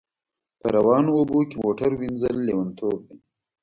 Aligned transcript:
په 0.59 0.67
روانو 0.75 1.09
اوبو 1.17 1.39
کښی 1.49 1.57
موټر 1.63 1.91
وینځل 1.95 2.35
لیونتوب 2.47 2.99
دی 3.07 3.17